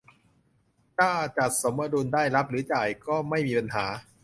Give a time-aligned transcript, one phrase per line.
[0.97, 3.85] ถ้าจัดสมดุลได้รับหรือจ่ายก็ไม่มีปัญหา